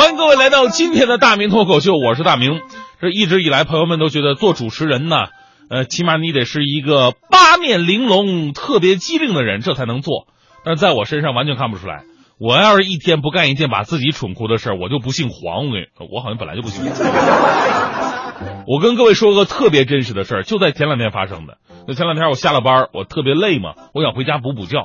[0.00, 2.62] 欢迎各位来到今天的大明脱口秀，我是大明。
[3.02, 5.26] 这一直以来，朋友们都觉得做主持人呢，
[5.68, 10.26] 呃，起码你得是一个八面玲珑、特别机灵的人，这才能做。
[10.64, 12.04] 但是在我身上完全看不出来。
[12.38, 15.66] 我要是一天不干一件把自己蠢哭的事儿，我就不姓黄。
[15.66, 18.64] 我跟你，我好像本来就不姓黄。
[18.66, 21.58] 我跟各位说个特别真实的事儿，就在前两天发生的。
[21.86, 24.78] 那前两天我下了班，我特别累嘛，我想回家补补觉，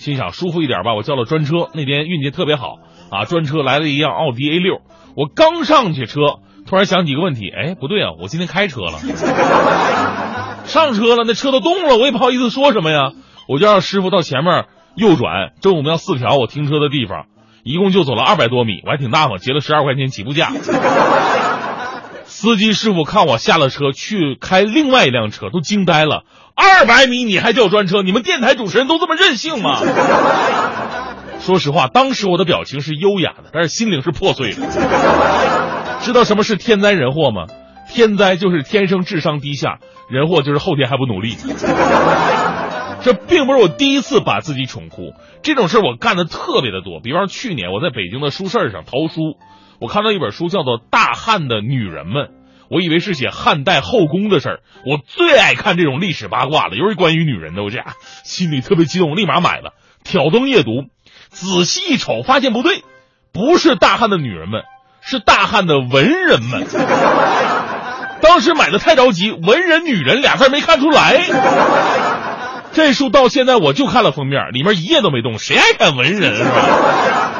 [0.00, 1.68] 心想舒服一点吧，我叫了专车。
[1.74, 2.78] 那天运气特别好
[3.10, 4.80] 啊，专车来了一辆奥迪 A 六。
[5.14, 6.20] 我刚上去车，
[6.66, 8.92] 突然想几个问题，哎，不对啊，我今天开车了。
[10.64, 13.12] 上车了，那车都动了，我也不好意思说什么呀，
[13.46, 14.64] 我就让师傅到前面。
[14.96, 17.26] 右转正午庙四条，我停车的地方，
[17.62, 20.50] 一共就走了二百多米，我还挺大方，结了十二块钱起步价。
[22.30, 26.22] 司机师傅看我下了车去开另外一辆车，都惊呆了。
[26.54, 28.02] 二百米你还叫专车？
[28.02, 29.80] 你们电台主持人都这么任性吗？
[31.40, 34.62] 说实话，当时我的表情是优雅的，但是心灵是破碎的。
[36.02, 37.46] 知道什么是天灾人祸吗？
[37.92, 41.36] 天灾就是天生智商低下，人祸就是后天还不努力。
[43.02, 47.00] 这并不是我第一次把自己宠哭，这种事我干的特别的多。
[47.02, 49.36] 比方说去年我在北京的书市上淘书，
[49.80, 52.26] 我看到一本书叫做《大汉的女人们》，
[52.68, 54.60] 我以为是写汉代后宫的事儿。
[54.86, 57.82] 我最爱看这种历史八卦了，尤其关于女人的，我这
[58.22, 59.72] 心里特别激动，立马买了，
[60.04, 60.84] 挑灯夜读，
[61.30, 62.84] 仔细一瞅，发现不对，
[63.32, 64.64] 不是大汉的女人们，
[65.00, 66.66] 是大汉的文人们。
[68.20, 71.24] 当时买的太着急，文人女人俩字没看出来。
[72.72, 75.38] 这书到现在我就看了封面，里面一页都没动。
[75.38, 77.39] 谁爱看文人是吧？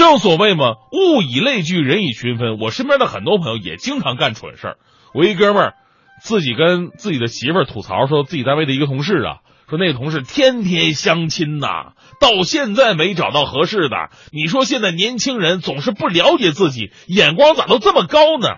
[0.00, 2.58] 正所谓嘛，物以类聚，人以群分。
[2.58, 4.76] 我身边的很多朋友也经常干蠢事儿。
[5.12, 5.74] 我一哥们儿
[6.22, 9.36] 自己跟自己的媳妇儿吐槽，说自己单位的一个同事啊，
[9.68, 14.08] 说那个同事天天相亲呐，到现在没找到合适的。
[14.32, 18.56] 你说现在年轻人总是不了解自己，眼光咋都这么高呢？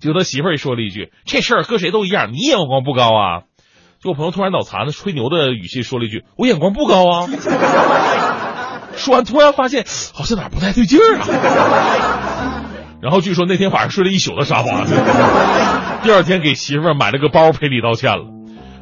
[0.00, 3.42] 就他媳妇儿说了一句：“这事儿搁谁都一样，你眼光不高啊。”
[4.02, 7.28] 就我朋友突然脑残的吹牛的语气说了一句：“我眼光不高啊。”
[9.00, 9.84] 说完突然发现
[10.14, 11.26] 好像哪不太对劲儿啊。
[13.02, 14.84] 然后据说那天晚上睡了一宿的沙发，
[16.04, 18.26] 第二天给媳妇儿买了个包赔礼道歉了。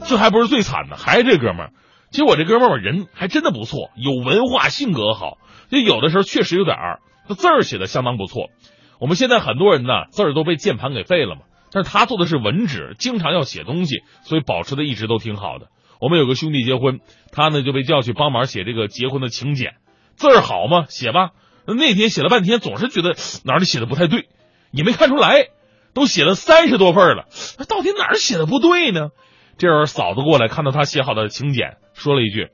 [0.06, 1.70] 这还不是最惨的，还是这哥们儿。
[2.10, 5.38] 其实我这哥们儿人还真的不错，有文化，性格好。
[5.70, 8.50] 就有的时候确实有点儿，他字儿写的相当不错。
[8.98, 11.42] 我们现在很多人呢字儿都被键盘给废了嘛。
[11.70, 15.66] 但是他做的是文职，经常要写东西，所以保持的一直都挺好的。
[16.00, 17.00] 我们有个兄弟结婚，
[17.30, 19.74] 他呢就被叫去帮忙写这个结婚的请柬，
[20.18, 20.86] 字儿好吗？
[20.88, 21.30] 写吧。
[21.66, 23.14] 那天写了半天，总是觉得
[23.44, 24.28] 哪里写的不太对，
[24.72, 25.46] 也没看出来。
[25.94, 27.24] 都写了三十多份了，
[27.66, 29.08] 到底哪儿写的不对呢？
[29.56, 32.48] 这时候嫂子过来，看到他写好的请柬，说了一句：“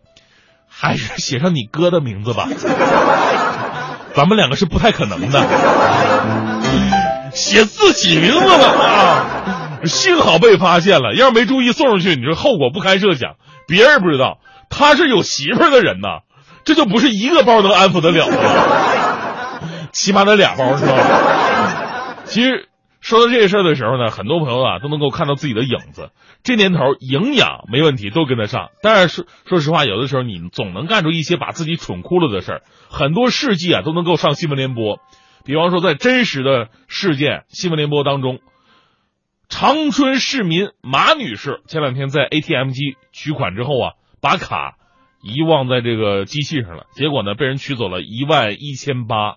[0.67, 2.49] 还是写上你哥的名字吧，
[4.15, 5.41] 咱们两个是不太可能的。”
[7.35, 9.81] 写自己名字了啊！
[9.85, 13.35] 幸好被发现了，要是没注意送上去，你说后果不堪设想。
[13.67, 14.39] 别人不知道，
[14.71, 16.21] 他是有媳妇儿的人呐，
[16.65, 22.17] 这就不是一个包能安抚得了的，起码得俩包是吧？
[22.25, 22.69] 其实
[23.01, 26.11] 说到这个事儿的时候呢，很多朋友啊都能够看到自己的影子。
[26.43, 28.71] 这年头营养没问题，都跟得上。
[28.83, 35.01] 但是说说实话，有的时候你总能干出一些把自己蠢哭了的事儿，很多事迹啊都能够上新闻联播。
[35.45, 38.39] 比方说，在真实的事件新闻联播当中，
[39.51, 43.93] 长春市民马女士前两天在 ATM 机取款之后啊，
[44.23, 44.77] 把卡
[45.25, 49.37] 遗忘在这个机器上了，结果呢，被人取走了一万一千八。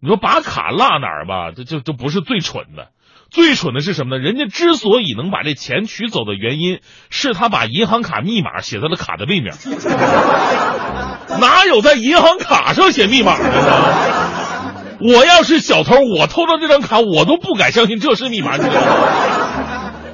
[0.00, 2.88] 你说把卡落哪儿吧，这就就不是最蠢的，
[3.30, 4.22] 最蠢的是什么呢？
[4.22, 6.80] 人家之所以能把这钱取走的原因，
[7.10, 9.52] 是他把银行卡密码写在了卡的背面，
[11.38, 15.00] 哪有在银行卡上写密码的呢？
[15.02, 18.56] 我要是小偷，我偷到这张卡，我都不敢相信这是密码。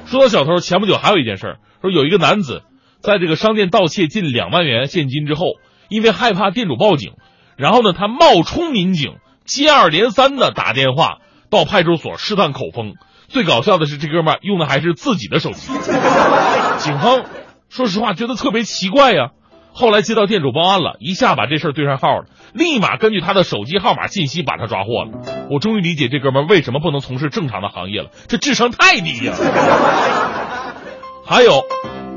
[0.05, 2.63] 说到小偷，前不久还有一件事，说有一个男子
[3.01, 5.45] 在这个商店盗窃近两万元现金之后，
[5.89, 7.13] 因为害怕店主报警，
[7.55, 9.15] 然后呢，他冒充民警，
[9.45, 11.17] 接二连三的打电话
[11.49, 12.95] 到派出所试探口风。
[13.29, 15.71] 最搞笑的是，这哥们用的还是自己的手机。
[16.79, 17.25] 警方
[17.69, 19.31] 说实话觉得特别奇怪呀。
[19.73, 25.11] 后来接到店主报案了，一下把这事儿对上号了，立马根据他的手机号码信息把他抓获了。
[25.51, 29.33] 我终于理解这哥们为什么不能从事正常的行业了，这智商太低呀！
[31.27, 31.61] 还有，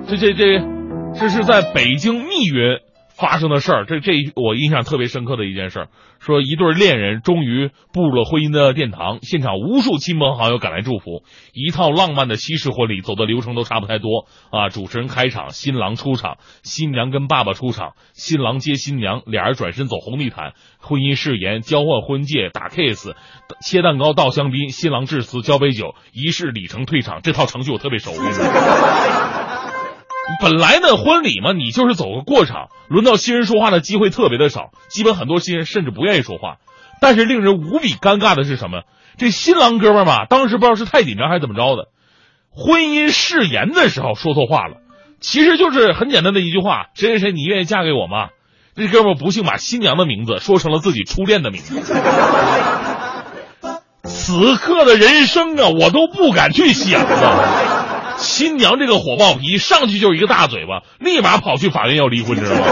[0.07, 0.61] 这这这，
[1.15, 2.79] 这是在北京密云
[3.15, 5.87] 发生的事儿，这这我印象特别深刻的一件事，
[6.19, 14.69] 说一对恋人终于步入了婚姻的殿堂，现场无数亲朋好友赶来祝福，一套浪漫的西式婚礼，走的流程都差不太多啊。
[14.71, 23.11] 主持人开场，新郎出场，新娘跟爸爸出场，新郎接新娘，俩人转身走红地毯，婚姻誓言，交换婚戒，打 kiss，
[23.63, 28.13] 切蛋糕，倒香槟，新郎致辞，交杯酒，仪式礼成退场，这套程序我特别熟。
[30.41, 36.57] 本来呢，婚礼嘛，你就是走个过场，轮到新人说话的机会特别的少，基本很多新人甚至不愿意说话。
[37.01, 38.83] 但是令人无比尴尬的是什么？
[39.17, 41.89] 这新郎哥们儿嘛，当时不知道是太紧张还是怎么着的，
[42.51, 44.77] 婚姻誓言的时候说错话了，
[45.21, 48.29] 其实就是很简单的一句话：谁谁谁，你愿意嫁给我吗？
[48.77, 51.83] 这哥们儿不幸把新娘的名字说成了自己初恋的名字。
[54.05, 57.80] 此刻的人生啊，我都不敢去想啊。
[58.21, 62.63] 新娘这个火爆脾气上去就是一个大嘴巴，立马跑去法院要离婚，知道吗？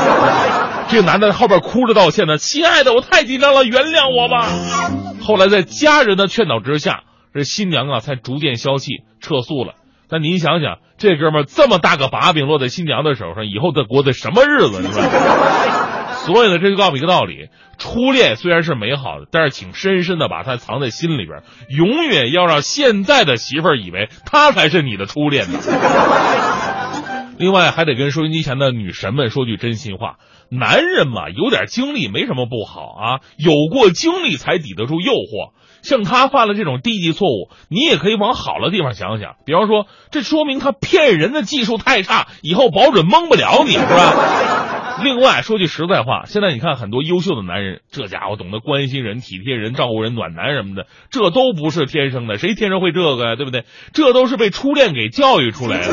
[0.88, 4.48] 这个男的后边哭着道歉呢：“亲爱的，我太紧张了，原谅我吧。
[5.20, 7.02] ”后来在家人的劝导之下，
[7.34, 9.74] 这新娘啊才逐渐消气撤诉了。
[10.08, 14.82] 但您想想，这哥们这么大个把柄落在新娘的手上，以后得过的什么日子？
[14.82, 15.97] 是吧？
[16.28, 17.48] 所以呢，这就告诉一个道理：
[17.78, 25.58] 初恋虽然是美好的，但是请深深的把它藏在心里边，永远要让现在的媳妇儿以为她才是你的初恋呢。
[27.38, 30.16] 另外，还得跟收音机前的女神们说句真心话：
[30.50, 35.52] 男人嘛，有点经历没什么不好啊，有过经历才抵得住诱惑。
[35.80, 44.77] 像他犯了这种低级错误，你也可以往好的地方想想，比方说，这说明他骗人的技术太差，以后保准蒙不了你，是吧？
[45.02, 53.36] 另外说句实在话，现在你看很多优秀的男人，这家伙懂得关心人、体贴人、照顾人、暖男什么的，这都不是天生的，谁天生会这个呀？
[53.36, 53.64] 对不对？
[53.92, 55.84] 这都是被初恋给教育出来的。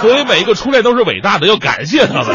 [0.00, 2.26] 所以每一个初恋都是伟大的，要感谢他们。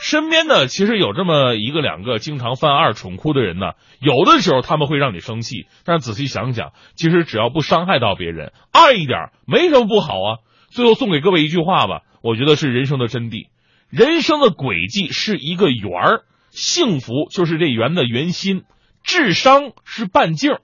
[0.00, 10.38] 身边呢，其实有这么一个两个经常犯二蠢哭的人呢，有的时候他们会让你生气，但是仔细想想，其实只要不伤害到别人，爱一点没什么不好啊。
[10.70, 13.48] 最后送给各位一句话吧，我觉得是人生的真谛。
[13.90, 18.62] 人生的轨迹是一个圆儿，幸福就是这圆的圆心，
[19.02, 20.58] 智商是半径，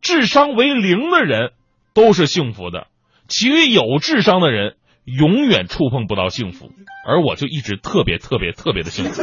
[0.00, 1.50] 智商为零的人
[1.94, 2.86] 都是幸福的，
[3.26, 6.70] 其余有智商的人永远触碰不到幸福，
[7.06, 9.20] 而我就一直特别特别特别的幸福。